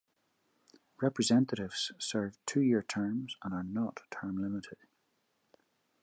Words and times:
Representatives 0.99 1.91
serve 1.99 2.39
two 2.47 2.61
year 2.61 2.81
terms 2.81 3.35
and 3.43 3.53
are 3.53 3.61
not 3.61 3.99
term 4.09 4.41
limited. 4.41 4.79